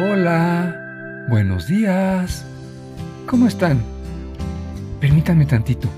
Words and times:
Hola, 0.00 1.26
buenos 1.28 1.66
días. 1.66 2.46
¿Cómo 3.26 3.48
están? 3.48 3.82
Permítanme 5.00 5.44
tantito. 5.44 5.88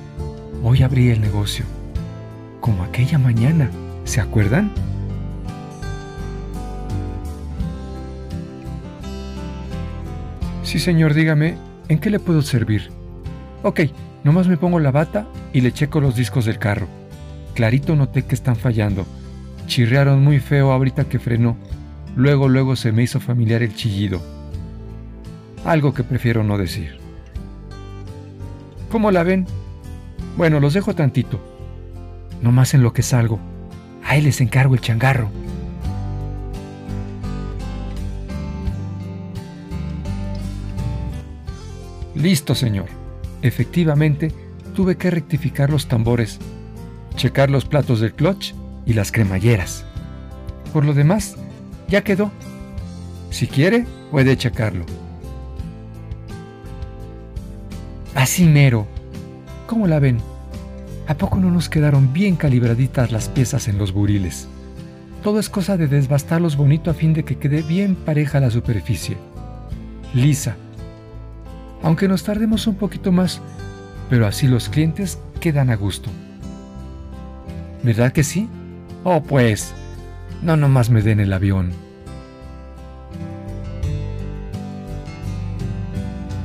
Hoy 0.63 0.83
abrí 0.83 1.11
el 1.11 1.21
negocio. 1.21 1.67
Como 2.61 2.83
aquella 2.83 3.19
mañana, 3.19 3.71
¿se 4.05 4.23
acuerdan? 4.23 4.73
Sí, 10.63 10.79
señor, 10.79 11.13
dígame, 11.13 11.59
¿en 11.89 11.99
qué 11.99 12.09
le 12.09 12.21
puedo 12.21 12.41
servir? 12.41 12.91
Ok, 13.63 13.81
nomás 14.25 14.49
me 14.49 14.57
pongo 14.57 14.81
la 14.81 14.93
bata 14.93 15.27
y 15.53 15.61
le 15.61 15.73
checo 15.73 16.01
los 16.01 16.17
discos 16.17 16.47
del 16.47 16.59
carro. 16.59 16.89
Clarito 17.55 17.95
noté 17.97 18.23
que 18.23 18.35
están 18.35 18.57
fallando. 18.57 19.05
Chirrearon 19.67 20.25
muy 20.25 20.41
feo 20.41 20.73
ahorita 20.73 21.05
que 21.05 21.19
frenó. 21.19 21.59
Luego, 22.17 22.49
luego 22.49 22.77
se 22.77 22.93
me 22.93 23.03
hizo 23.03 23.21
familiar 23.21 23.63
el 23.63 23.75
chillido. 23.75 24.21
Algo 25.65 25.95
que 25.95 26.05
prefiero 26.05 26.43
no 26.43 26.59
decir. 26.59 26.99
¿Cómo 28.91 29.11
la 29.11 29.23
ven? 29.23 29.47
Bueno, 30.37 30.59
los 30.61 30.75
dejo 30.75 30.95
tantito. 30.95 31.41
Nomás 32.43 32.75
en 32.75 32.83
lo 32.83 32.93
que 32.93 33.03
salgo. 33.03 33.39
Ahí 34.05 34.23
les 34.23 34.41
encargo 34.41 34.75
el 34.75 34.81
changarro. 34.81 35.31
Listo, 42.15 42.55
señor. 42.55 42.87
Efectivamente, 43.43 44.33
tuve 44.75 44.97
que 44.97 45.11
rectificar 45.11 45.71
los 45.71 45.87
tambores, 45.87 46.39
checar 47.17 47.51
los 47.51 47.65
platos 47.65 48.01
del 48.01 48.13
clutch 48.13 48.53
y 48.85 48.95
las 48.95 49.13
cremalleras. 49.13 49.85
Por 50.73 50.85
lo 50.85 50.93
demás, 50.93 51.37
ya 51.91 52.03
quedó. 52.03 52.31
Si 53.31 53.47
quiere, 53.47 53.85
puede 54.11 54.37
checarlo. 54.37 54.87
Así. 58.15 58.49
¿Cómo 59.67 59.87
la 59.87 59.99
ven? 59.99 60.19
¿A 61.07 61.15
poco 61.15 61.39
no 61.39 61.51
nos 61.51 61.69
quedaron 61.69 62.13
bien 62.13 62.37
calibraditas 62.37 63.13
las 63.13 63.29
piezas 63.29 63.69
en 63.69 63.77
los 63.77 63.93
buriles? 63.93 64.49
Todo 65.23 65.39
es 65.39 65.49
cosa 65.49 65.77
de 65.77 65.89
desbastarlos 65.89 66.57
bonito 66.57 66.91
a 66.91 66.95
fin 66.95 67.13
de 67.13 67.25
que 67.25 67.37
quede 67.37 67.63
bien 67.63 67.97
pareja 67.97 68.41
la 68.41 68.51
superficie. 68.51 69.17
Lisa, 70.15 70.57
aunque 71.83 72.09
nos 72.09 72.25
tardemos 72.25 72.67
un 72.67 72.77
poquito 72.77 73.13
más, 73.13 73.41
pero 74.09 74.27
así 74.27 74.49
los 74.49 74.69
clientes 74.69 75.19
quedan 75.41 75.71
a 75.71 75.77
gusto. 75.77 76.11
¿Verdad 77.83 78.13
que 78.13 78.25
sí? 78.25 78.49
Oh, 79.05 79.23
pues, 79.23 79.75
no 80.43 80.57
nomás 80.57 80.91
me 80.91 81.03
den 81.03 81.21
el 81.21 81.33
avión. 81.33 81.73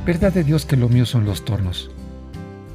Verdad 0.04 0.32
de 0.32 0.44
Dios 0.44 0.66
que 0.66 0.76
lo 0.76 0.88
mío 0.88 1.06
son 1.06 1.24
los 1.24 1.44
tornos. 1.44 1.90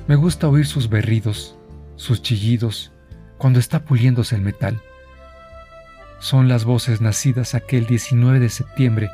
Me 0.08 0.16
gusta 0.16 0.48
oír 0.50 0.66
sus 0.66 0.90
berridos, 0.90 1.56
sus 1.96 2.22
chillidos, 2.22 2.92
cuando 3.38 3.60
está 3.60 3.86
puliéndose 3.86 4.36
el 4.36 4.42
metal. 4.42 4.82
Son 6.20 6.48
las 6.48 6.66
voces 6.66 7.02
nacidas 7.02 7.56
aquel 7.56 7.86
19 7.86 8.40
de 8.40 8.50
septiembre, 8.50 9.10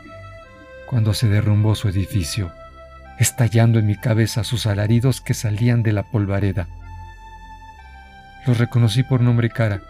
cuando 0.88 1.14
se 1.14 1.27
derrumbó 1.27 1.75
su 1.75 1.88
edificio 1.88 2.52
estallando 3.17 3.80
en 3.80 3.88
mi 3.88 3.95
cabeza 3.95 4.44
sus 4.44 4.66
alaridos 4.67 5.21
que 5.21 5.33
salían 5.33 5.83
de 5.83 5.94
la 5.94 6.03
polvareda. 6.03 6.67
Los 8.45 8.58
reconocí 8.58 9.03
por 9.03 9.21
nombre 9.21 9.49
cara. 9.49 9.81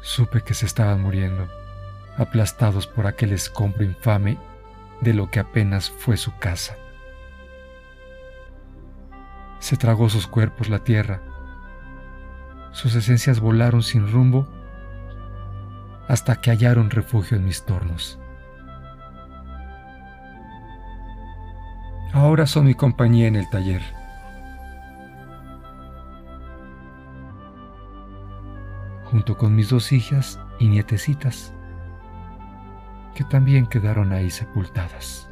Supe 0.00 0.42
que 0.42 0.54
se 0.54 0.66
estaban 0.66 1.02
muriendo, 1.02 1.48
aplastados 2.16 2.86
por 2.86 3.06
aquel 3.06 3.32
escombro 3.32 3.84
infame 3.84 4.38
de 5.00 5.14
lo 5.14 5.30
que 5.30 5.40
apenas 5.40 5.90
fue 5.90 6.16
su 6.16 6.36
casa. 6.38 6.76
Se 9.58 9.76
tragó 9.76 10.08
sus 10.08 10.26
cuerpos 10.26 10.68
la 10.68 10.80
tierra, 10.84 11.22
sus 12.72 12.94
esencias 12.94 13.40
volaron 13.40 13.82
sin 13.82 14.10
rumbo 14.10 14.48
hasta 16.08 16.40
que 16.40 16.50
hallaron 16.50 16.90
refugio 16.90 17.36
en 17.36 17.44
mis 17.44 17.64
tornos. 17.64 18.18
Ahora 22.12 22.46
son 22.46 22.66
mi 22.66 22.74
compañía 22.74 23.28
en 23.28 23.36
el 23.36 23.48
taller. 23.50 23.99
Junto 29.10 29.36
con 29.36 29.54
mis 29.56 29.70
dos 29.70 29.92
hijas 29.92 30.38
y 30.58 30.68
nietecitas, 30.68 31.52
que 33.14 33.24
también 33.24 33.66
quedaron 33.66 34.12
ahí 34.12 34.30
sepultadas. 34.30 35.29